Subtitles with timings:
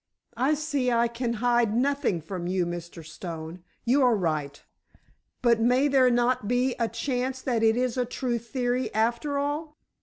[0.35, 3.05] "I see I can hide nothing from you, Mr.
[3.05, 3.63] Stone!
[3.85, 8.91] You are right—but may there not be a chance that it is a true theory
[8.95, 9.77] after all?"